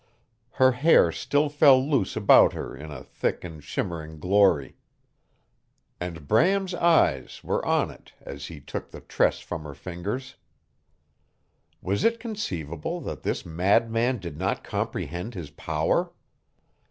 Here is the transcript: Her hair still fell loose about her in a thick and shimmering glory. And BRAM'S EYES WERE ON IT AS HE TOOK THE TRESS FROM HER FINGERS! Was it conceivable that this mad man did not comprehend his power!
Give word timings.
Her 0.53 0.71
hair 0.71 1.11
still 1.11 1.47
fell 1.47 1.79
loose 1.79 2.15
about 2.15 2.53
her 2.53 2.75
in 2.75 2.89
a 2.89 3.03
thick 3.03 3.43
and 3.43 3.63
shimmering 3.63 4.19
glory. 4.19 4.75
And 5.99 6.27
BRAM'S 6.27 6.73
EYES 6.73 7.43
WERE 7.43 7.63
ON 7.63 7.91
IT 7.91 8.13
AS 8.19 8.47
HE 8.47 8.61
TOOK 8.61 8.89
THE 8.89 9.01
TRESS 9.01 9.41
FROM 9.41 9.61
HER 9.63 9.75
FINGERS! 9.75 10.37
Was 11.83 12.03
it 12.03 12.19
conceivable 12.19 12.99
that 13.01 13.21
this 13.21 13.45
mad 13.45 13.91
man 13.91 14.17
did 14.17 14.39
not 14.39 14.63
comprehend 14.63 15.35
his 15.35 15.51
power! 15.51 16.11